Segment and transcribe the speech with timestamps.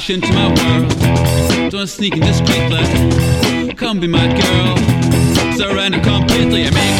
[0.00, 1.70] Crash into my world.
[1.70, 3.74] Don't sneak in discreetly.
[3.74, 4.76] Come be my girl.
[5.58, 6.99] Surrender completely and make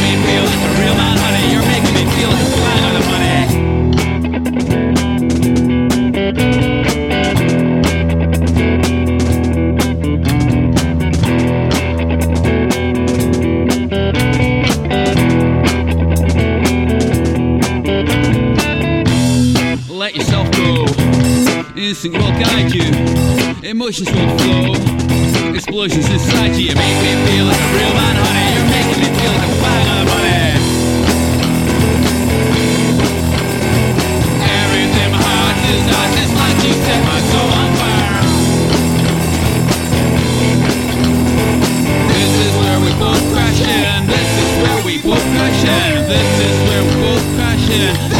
[21.90, 22.86] Instinct will guide you.
[23.68, 24.75] Emotions will flow.
[25.53, 26.71] Explosions inside you.
[26.71, 28.46] You make me feel like a real man, honey.
[28.54, 30.54] You're making me feel like a the money.
[34.62, 38.22] Everything my heart desires is like you set my soul on fire.
[42.15, 44.06] This is where we both crash in.
[44.06, 46.06] This is where we both crash in.
[46.06, 48.20] This is where we both crash in.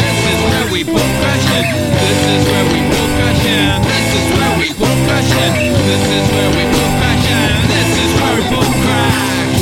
[4.13, 5.29] Is where we crash.
[5.29, 6.63] This is where we.
[7.71, 8.43] This is where we
[8.83, 9.61] crash.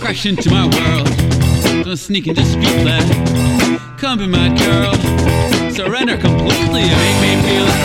[0.00, 1.08] Crash into my world.
[1.84, 3.00] Don't sneak in discreetly.
[3.98, 4.94] Come be my girl.
[5.70, 6.82] Surrender completely.
[6.82, 7.75] and Make